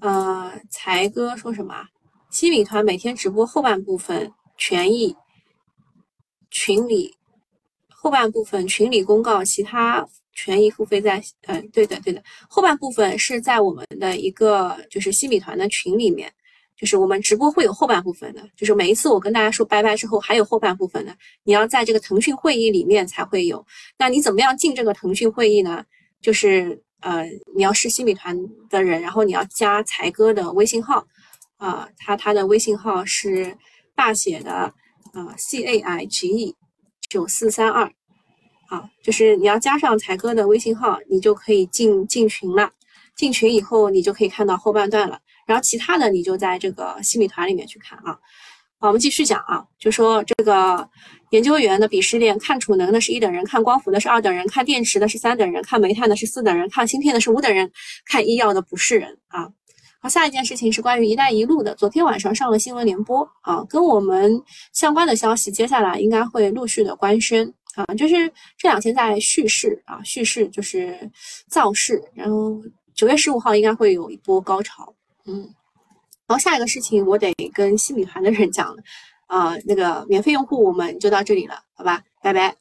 [0.00, 1.74] 呃，才哥说什么？
[2.30, 5.16] 西米团每天直播后半部分权益
[6.50, 7.14] 群里。
[8.00, 12.22] 后半部分群里公告，其他权益付费在，嗯，对的，对的。
[12.48, 16.32] 后半部分是在我们的一个就是西米团的群里面，
[16.78, 23.66] 就是我们直播会有后半部分的，就是每一次我跟大家说拜拜之后，还有后半部分的，你要在这个腾讯会议里面才会有。
[23.98, 25.84] 那你怎么样进这个腾讯会议呢？
[26.22, 27.24] 就是呃，
[27.56, 28.38] 你要是新米团
[28.70, 31.06] 的人，然后你要加才哥的微信号，
[31.56, 33.56] 啊，他他的微信号是
[33.96, 34.52] 大写的
[35.12, 36.54] 啊，C A I G E。
[37.08, 37.90] 九四三二，
[38.68, 42.70] 啊，就是你要加上才哥的微信号，你就可以进进群了。
[43.18, 45.18] 进群以后，你就可以看到后半段了。
[45.46, 48.16] 然后其他的你就在这个西米团里面去看啊。
[48.80, 50.88] 好，我们继续讲啊，就说这个
[51.30, 57.68] 研究员的鄙视链，看储能的是一等人，看光伏的是二等人，看电池的是三等人，看煤炭的是四等人，看芯片的是五等人，
[58.06, 59.48] 看医药的不是人啊。
[60.00, 61.74] 好，下一件事情是关于“一带一路”的。
[61.74, 64.40] 昨天晚上上了新闻联播啊，跟我们
[64.72, 67.84] 相关的消息，接下来应该会陆续的官宣啊。
[67.96, 68.14] 就是
[68.56, 70.96] 这两天在蓄势啊，蓄势就是
[71.48, 72.62] 造势，然后
[72.98, 74.92] 九月十五号应该会有一波高潮。
[75.24, 75.42] 嗯，
[76.26, 78.82] 然后下一个事情我得跟新米团的人讲了
[79.26, 82.56] 啊，那个免费用户我们就到这里了，好吧，拜拜。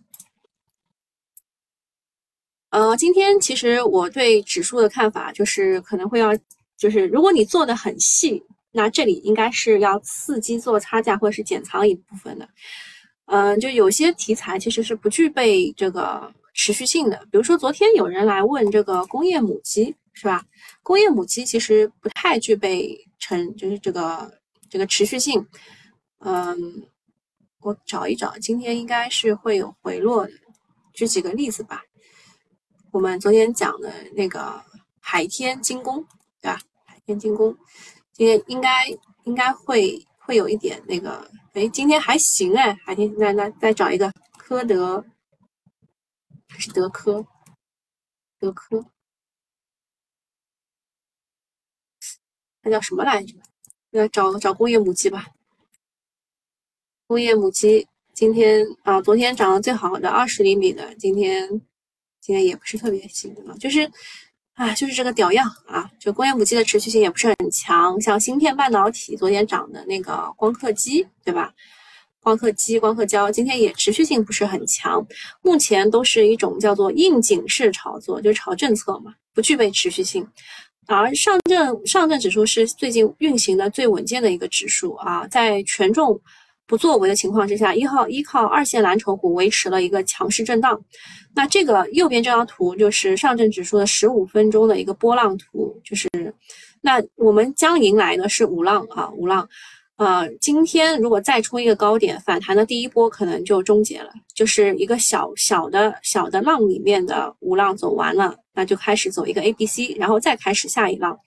[2.70, 6.32] 呃，今天其实我对指数的看法就是可能会要。
[6.78, 12.48] 就是如果你做的很细，那这里应该是要伺机做差价或者是减仓一部分的。
[13.26, 20.44] 嗯，就有些题材其实是不具备这个持续性的，比如说昨天有人来问这个工业母机，是吧？
[20.82, 24.32] 工业母机其实不太具备成就是这个
[24.68, 25.48] 这个持续性。
[26.22, 26.58] 嗯，
[27.60, 30.34] 我找一找，今天应该是会有回落的。
[30.96, 31.84] 举几个例子吧，
[32.92, 34.60] 我们昨天讲的那个
[35.00, 36.04] 海天精工，
[36.42, 36.60] 对吧？
[36.84, 37.56] 海天精工
[38.12, 38.88] 今天应该
[39.26, 41.30] 应该会会有一点那个。
[41.54, 45.06] 哎，今天还行哎，海天，那那再找一个科德，
[46.48, 47.24] 还是德科？
[48.40, 48.84] 德科，
[52.68, 53.34] 那叫什么来着？
[53.92, 55.28] 那找找工业母机吧。
[57.08, 61.50] 工业母机今天啊，昨天涨得最好的二十厘米的，今天
[62.20, 63.90] 今天也不是特别行啊，就是。
[64.56, 65.88] 啊，就是这个屌样啊！
[66.00, 71.54] 就工业母机的持续性也不是很强，像芯片半导体昨天涨的那个光刻机，对吧？
[72.22, 75.06] 光刻机、光刻胶今天也持续性不是很强，
[75.44, 80.28] 目前都是一种叫做应景式炒作，就是炒政策嘛，不具备持续性。
[80.88, 86.20] 而上证上证指数是最近运行的最稳健的一个指数啊，在权重。
[86.70, 90.78] 不作为的情况之下，一号依靠二线蓝筹股维持了一个强势震荡。
[91.34, 96.10] 那这个右边这张图就是上证指数的十五分钟的一个波浪图，就是
[96.82, 99.48] 那我们将迎来的是五浪啊，五浪。
[99.96, 111.20] 呃，今天如果再冲一个高点，反弹的第一波可能就终结了，就是一个小小的小的浪里面的五浪走完了，那就开始走一个 A B C，然后再开始下一浪。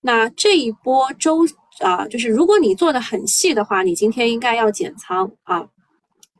[0.00, 1.46] 那这一波周。
[1.78, 5.66] 啊，就是如果你做的很细的话，你今天应该要减仓啊，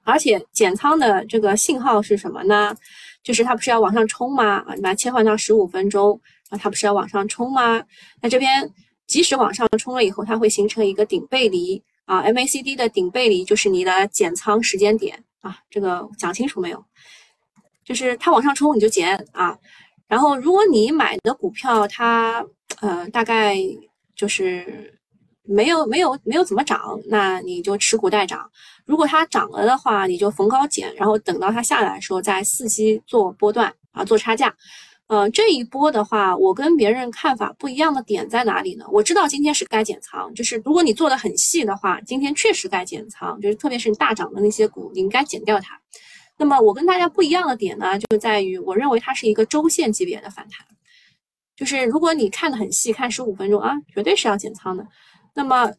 [0.05, 2.77] 而且减仓的这个信号是什么呢？
[3.23, 4.57] 就是它不是要往上冲吗？
[4.67, 7.83] 啊，你把它切换到十五分钟啊，它不是要往上冲吗？
[8.21, 8.71] 那这边
[9.07, 16.85] 即使往上冲了以后，它会形成一个顶背离啊，MACD 的顶背离就是你的减仓时间点啊，这个讲清楚没有？
[17.85, 19.59] 就是它往上冲你就减啊，
[20.09, 22.45] 然后如果你买的股票它
[22.81, 23.57] 呃大概
[24.15, 24.97] 就是。
[25.43, 28.49] 没有没有没有怎么涨，那你就持股待涨。
[28.85, 34.55] 如果它涨了的话，你就逢高减，然后等到它下来的时候再伺机做波段啊，做差价。
[35.11, 38.85] 呃，这一波的话，我跟别人看法不一样的点在哪里呢？
[38.93, 45.77] 我知道今天是该减仓，就是如果你做的很细的话，今天确实该减仓，就是特别是你大涨的那些股，你应该减掉它。
[46.37, 50.65] 那么我跟大家不一样的点呢，就在于我认为它是一个周线级别的反弹，
[51.57, 54.87] 就是如果你看的很细，看十五分钟啊，绝对是要减仓的。
[55.35, 55.73] 那么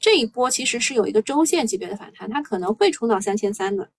[0.00, 3.90] 这一波其实是有一个周线级别的反弹，它可能会冲到三千三的，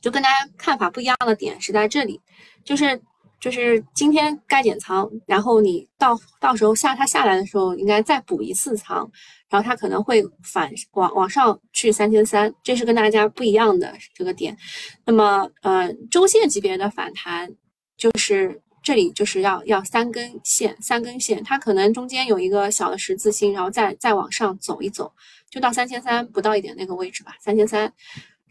[0.00, 2.20] 就跟大家看法不一样的点是在这里，
[2.64, 3.02] 就是
[3.44, 9.06] 就是今天该减仓，然后你到到时候下它下来的时候，应该再补一次仓，
[9.50, 14.56] 然后它可能会反往往上去三千三，这是跟大家不一样的这个点。
[15.04, 17.50] 那么呃，周线级别的反弹
[17.98, 18.62] 就是。
[18.86, 25.10] 这里就是要要三根线，三根线，它可能中间有一个小的十字星，然后再再往上走一走，
[25.48, 27.90] 就到三千三不到一点那个位置吧，三千三。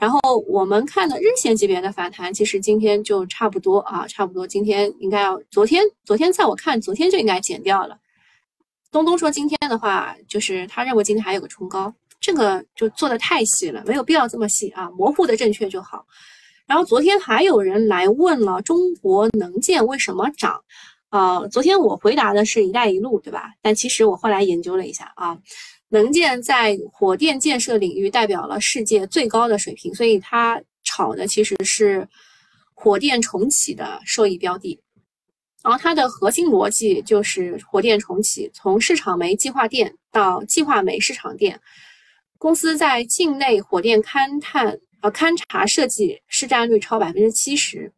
[0.04, 7.98] 然后我们看的日线级别的反弹，其实今天就差不多啊，差不多今天应该要，昨天昨天在我看，昨天就应该减掉了。
[8.92, 16.06] 东东说今天的话，就是他认为今天还有个冲高，这个就做的太细了，没有必要这么细啊，模糊的正确就好。
[16.68, 20.62] 然后昨天还有人来问了中国能建为什么涨，
[21.12, 23.54] 呃，昨天我回答的是一带一路，对吧？
[23.62, 25.38] 但其实我后来研究了一下啊，
[25.94, 32.08] 能建在火电建设领域代表了世界最高的水平，所以它炒的其实是
[32.74, 34.80] 火电重启的受益标的。
[35.64, 41.62] 然后它的核心逻辑就是火电重启，从市场煤计划电到计划煤市场电，
[42.40, 44.80] 公司在境内火电勘探。
[45.04, 47.92] 呃，勘察设计市占率超百分之七十。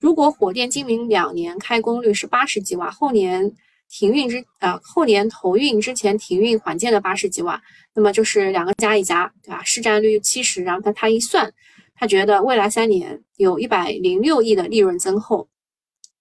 [0.00, 3.52] 如果火电今明两年开工率是八十几瓦，后年
[3.90, 7.60] 停运之呃后年投运之前停运缓建的八十几瓦，
[7.94, 9.62] 那么就是两个加一加，对吧？
[9.64, 11.52] 市占率七十，然后他他一算，
[11.94, 15.48] 他觉得未来三年有一百零六亿的利润增厚。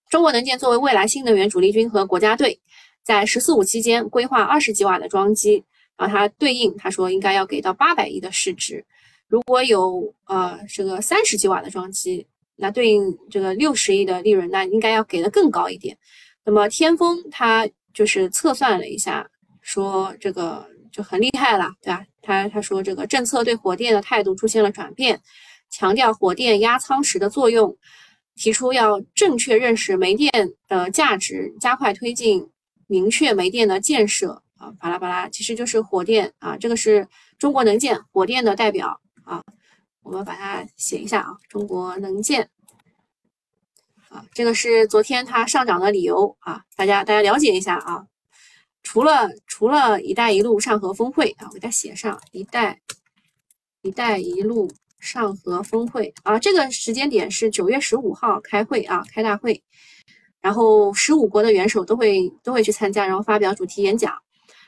[0.09, 2.59] 中国能建作为未来新能源主力军和国家队，
[3.03, 5.63] 在“十四五”期间规划二十几瓦的装机，
[5.97, 8.86] 然后它对应他说应该要给到八百亿的市值。
[9.28, 15.97] 如果有呃这个三十几瓦的装机，那对应这个六十亿的利润，那应该要给的更高一点。
[16.48, 19.30] 那么天风他就是测算了一下，
[19.60, 22.06] 说这个就很厉害了，对吧？
[22.22, 25.20] 他他说这个政策对火电的态度出现了转变，
[25.70, 27.76] 强调火电压舱石的作用，
[28.36, 30.32] 提出要正确认识煤电
[30.70, 32.50] 的价值，加快推进
[32.88, 34.41] 明确煤电的建设。
[34.56, 37.06] 啊，巴拉巴拉，其实就是火电啊，这个是
[37.38, 38.98] 中国能建火电的代表。
[39.26, 39.43] 啊，
[40.02, 42.50] 我们把它写一下啊，中国能建
[44.34, 48.05] 这个是昨天它上涨的理由啊，大家大家了解一下啊。
[48.84, 52.80] 除了除了“一带一路”上合峰会啊，我给它写上“一带
[53.82, 59.61] 一带一路”上合峰会啊，这个时间点是九月十五号开会啊，开大会，
[60.39, 64.18] 然后十五国的元首都会都会去参加，然后发表主题演讲。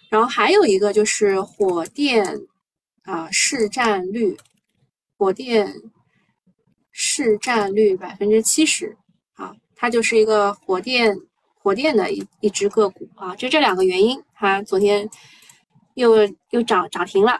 [0.10, 2.42] 然后还有一个就是火电
[3.04, 4.38] 啊市占率，
[5.18, 5.74] 火电
[6.92, 8.98] 市占率百分之七十，
[9.80, 11.16] 它就是一个火电。
[11.62, 15.08] 火电的一一只个股啊，就这两个原因，它昨天
[15.96, 16.16] 又
[16.52, 17.38] 又涨涨停了。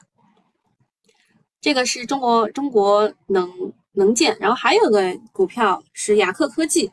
[1.62, 3.50] 这个是中国中国能
[3.94, 6.92] 能建，然后还有个股票是雅克科技。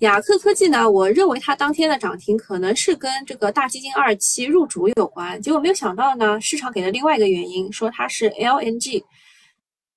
[0.00, 9.02] 雅克科技呢，我认为它当天的涨停可能是跟这个大基金二期入主有关，结果没有想到呢，市场给了另外一个原因，说它是 LNG，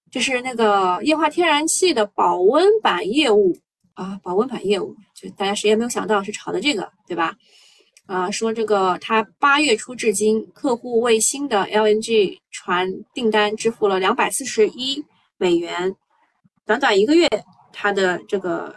[0.10, 3.58] 就是那个液化天然气的保温板业务。
[3.94, 7.36] 啊，保温板业务，就大家谁也没有想到是炒的这个，对吧？
[8.06, 15.04] 啊，说这个他八月初至今，客户为新的 LNG 船订单支付了两百四十一
[15.38, 15.96] 美元，
[16.66, 17.30] 短短一个月，
[17.72, 18.76] 他的这个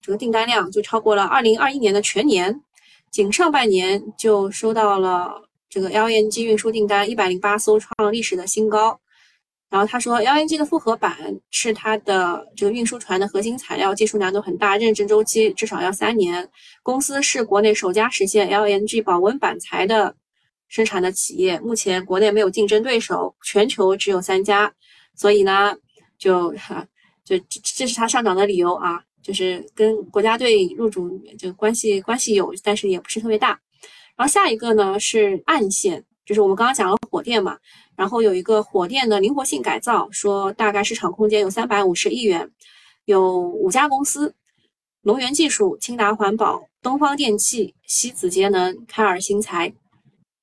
[0.00, 2.62] 这个订单量就超过了二零二一年的全年，
[3.10, 8.98] 仅上半年就收到了这个 LNG 运输订单一百零八艘，创历史的新高。
[9.70, 11.16] 然后他说，LNG 的复合板
[11.50, 16.50] 是它的这个运输船的核心材料，技术难度很大，认证周期至少要三年。
[16.82, 20.12] 公司是国内首家实现 LNG 保温板材的
[20.68, 24.72] 生产的企业，目前国内没有竞争对手，全球只有三家。
[25.14, 25.76] 所以呢，
[26.18, 26.84] 就哈，
[27.24, 33.60] 就这这是它上涨的理由啊，就是跟国家队入主就关系关系有，但是也不是特别大。
[34.16, 37.58] 然后下一个呢是暗线，就是我们刚刚讲了火电嘛。
[37.96, 42.50] 然后有一个火电的灵活性改造，说大概市场空间有三百五十亿元，
[43.04, 44.34] 有五家公司：
[45.02, 49.72] 龙源技术、清达环保、东方电气、西子节能、开尔新材。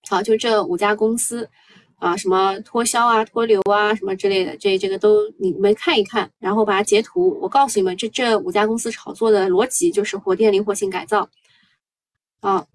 [0.08, 1.50] 好，就这五家公司
[1.96, 7.38] 啊，什么脱销啊、脱硫啊，什么之类的，这这个都你们看一看，然后把它截图。
[7.42, 11.28] 我告诉你们，这这五家公司炒作的逻辑就是火电灵活性改造
[12.42, 12.66] 啊。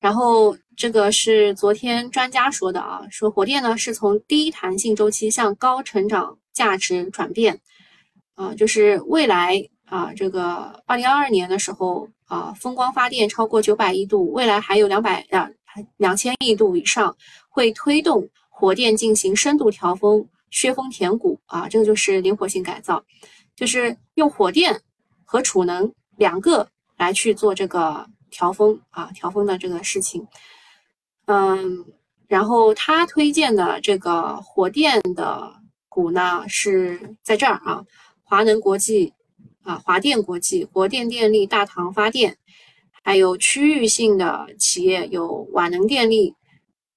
[0.00, 7.60] 然后这个是昨天专家说的啊，说火电呢是从低弹性周期向高成长价值转变，
[8.34, 15.52] 啊，就是未来啊，这个二零二二年的时候啊，风光发电超过九百亿度，未来还有两百两
[15.98, 17.14] 两千亿度以上，
[17.50, 21.38] 会推动火电进行深度调峰、削峰填谷。
[21.44, 23.04] 啊，这个就是灵活性改造，
[23.54, 24.80] 就是用火电
[25.26, 26.66] 和储能两个
[26.96, 28.06] 来去做这个。
[28.32, 30.24] 调峰啊，调峰的这个事情，
[31.30, 31.84] 嗯，
[32.26, 35.54] 然后他推荐的这个火电的
[35.88, 37.84] 股呢是在这儿啊，
[38.24, 39.12] 华能国际
[39.62, 42.36] 啊，华电国际、国电电力、大唐发电，
[43.04, 46.34] 还有区域性的企业有瓦能电力、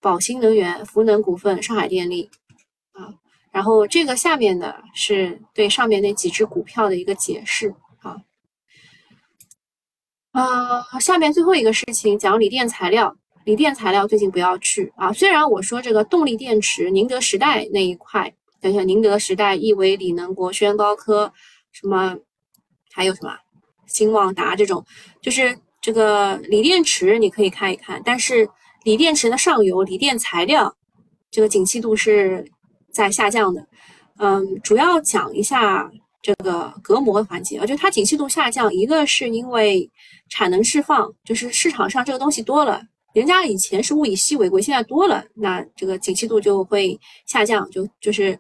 [0.02, 2.32] 宝兴能源、福能股份、上海电力
[2.94, 3.14] 啊，
[3.52, 7.76] 然后这个下面的是对上面那几只股票的一个解释。
[10.32, 13.16] 啊，下面最后一个事情讲锂电材料。
[13.46, 15.12] 锂电材料最近不要去啊。
[15.14, 21.32] 虽然我说这个动力电池，宁德时代那一块，等一下，宁德时代、亿维、锂能、国轩高科，
[21.72, 22.18] 什么
[22.92, 23.36] 还有什么
[23.88, 24.86] 新旺达这种，
[25.22, 28.02] 就是这个锂电池你可以看一看。
[28.04, 28.50] 但是
[28.84, 30.76] 锂电池的上游锂电材料，
[31.32, 32.46] 这个景气度是
[32.92, 33.68] 在下降的。
[34.18, 35.92] 嗯，主要讲一下。
[36.26, 39.92] 这个隔膜环节，我觉得它景气度下降，一个是因为
[40.30, 42.82] 产能释放，就是市场上这个东西多了，
[43.14, 48.38] 人家以前是物以稀为贵，现在多了，那这个景气度就会下降，就就是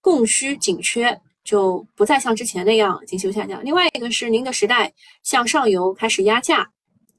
[0.00, 3.64] 供需紧缺，就不再像之前那样景气度下降。
[3.64, 6.68] 另外一个是宁德时代向上游开始压价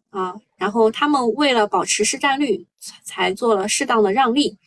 [0.09, 2.67] 啊，然后他们为了保持市占率，
[3.03, 4.57] 才做了适当的让利，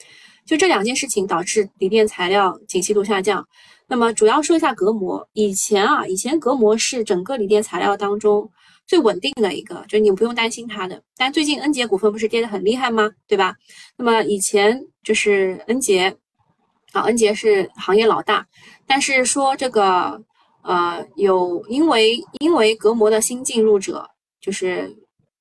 [0.47, 3.47] 就这两件事情导致锂电材料景气度下降。
[3.87, 8.51] 那么主要说一下隔膜，以前啊，以前隔膜是整个锂电材料当中
[8.91, 11.01] 最稳定的一个，就是你不用担心它的。
[11.17, 13.09] 但最近恩捷股份不是跌得很厉害吗？
[13.29, 13.55] 对吧？
[13.97, 16.13] 那么以前就是恩捷，
[16.91, 18.45] 啊，恩捷是行业老大，
[18.89, 20.21] 但是说这个
[20.63, 24.05] 呃，有因为因为隔膜的新进入者，
[24.41, 24.93] 就是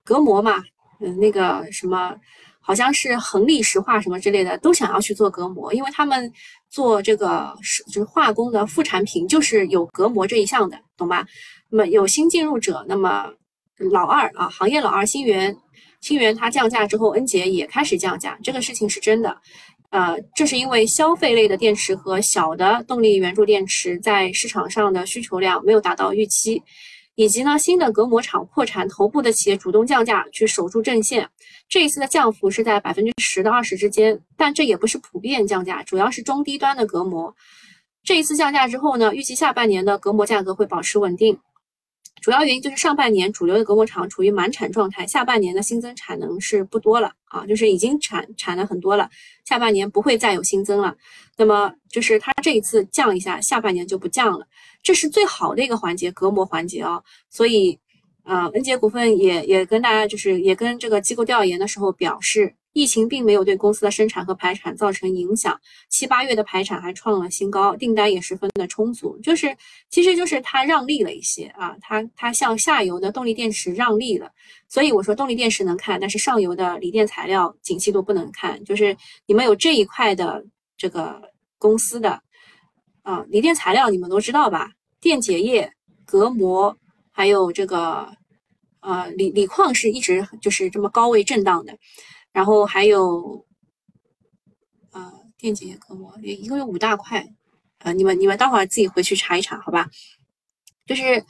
[0.06, 0.64] 隔膜嘛，
[1.00, 2.16] 嗯，那个什么。
[2.62, 6.32] 好像是恒力石化什么之类的都想要去做隔膜，因为他们
[6.70, 11.26] 做这个是就是化工的副产品，就是有隔膜这一项的，懂吧？
[11.72, 13.32] 那么有新进入者，那么
[13.92, 15.58] 老二啊，行业老二新源，
[16.02, 19.36] 新源它降价之后，恩捷也开始降价，这个事情是真的。
[19.92, 26.62] 呃，这是因为消费类的电池和小的动力圆柱电池在市场上的需求量没有达到预期，
[27.16, 31.28] 以及呢新的隔膜厂破产，头部的企业主动降价去守住阵线。
[31.68, 37.36] 这一次的降幅是在百分之十到二十之间，但这也不是普遍降价，主要是中低端的隔膜。
[38.10, 41.38] 这一次降价之后呢，预计下半年的隔膜价格会保持稳定。
[42.24, 49.08] 主要原因就是上半年主流的隔膜厂处于满产状态，下半年的新增产能是不多了啊，就是已经产产了很多了，
[49.46, 50.96] 下半年不会再有新增了。
[51.38, 54.48] 那么就是它这一次降一下，下半年就不降了，
[54.82, 57.00] 这是最好的一个环节，隔膜环节啊。
[57.30, 57.80] 所以，
[58.24, 62.56] 呃，恩捷股份也也跟大家就是也跟这个机构调研的时候表示。
[62.74, 65.60] 疫情并没有对公司的生产和排产造成影响，
[65.90, 69.18] 七八月的排产还创了新高，订单也十分的充足。
[69.24, 69.56] 就是，
[69.90, 74.32] 其实就是它让利了一些啊，它它向下游的动力电池让利了。
[74.68, 78.64] 所以我说动力电池能看，但是上游的锂电材料景气度不能看。
[78.64, 78.96] 就是
[79.26, 80.46] 你们有这一块的
[80.78, 81.20] 这个
[81.58, 82.22] 公司的
[83.02, 84.72] 啊，锂电材料你们都知道吧？
[85.02, 85.74] 电解液、
[86.06, 86.78] 隔膜，
[87.10, 88.08] 还有这个
[88.82, 91.76] 呃锂锂矿是一直就是这么高位震荡的。
[92.32, 93.46] 然后还有，
[94.92, 97.28] 啊，电解液隔膜也，一共有五大块，
[97.80, 99.90] 啊，你们你们待会儿自己回去查一查，好吧？
[100.86, 101.24] 就是，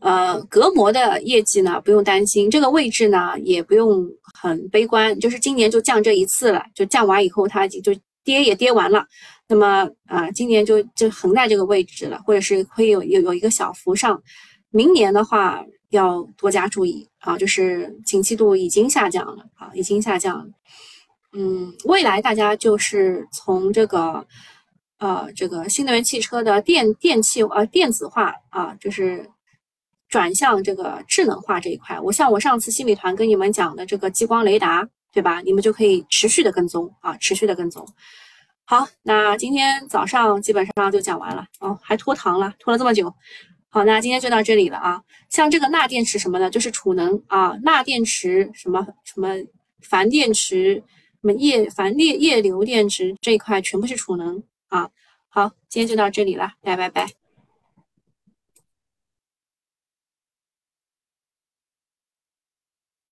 [0.00, 9.06] 呃，隔膜的业绩呢不用担心，这个位置呢也不用很悲观，就是今年就降这一次了，就降完以后它就跌也跌完了，
[9.48, 14.22] 那么啊，今年就就横在这个位置了，或者是会有有有一个小幅上，
[14.70, 15.64] 明年的话。
[15.92, 20.46] 要多加注意啊，就是景气度已经下降了啊，已经下降了。
[21.32, 24.26] 嗯，未来大家就是从这个
[24.98, 29.30] 呃这个新能源汽车的电电气呃电子化啊，就是
[30.08, 32.00] 转向这个智能化这一块。
[32.00, 35.40] 我像我上次新美团跟你们讲的这个激光雷达，对吧？
[35.42, 37.86] 你们就可以持续的跟踪啊，持续的跟踪。
[38.64, 43.14] 好，那今天早上基本上就讲完了哦，还拖堂了，拖了这么久。
[43.74, 45.02] 好，那今天就到这里了啊。
[45.30, 47.56] 像这个钠电池什么的，就是储能啊。
[47.62, 49.30] 钠电池什么什么
[49.80, 50.82] 钒电池，什
[51.22, 54.90] 么液钒液液流电池这一块全部是储能啊。
[55.30, 57.21] 好，今天就到这里了，大家拜拜。